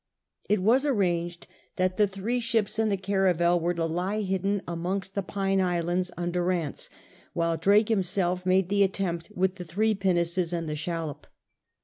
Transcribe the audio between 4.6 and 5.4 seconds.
amongst the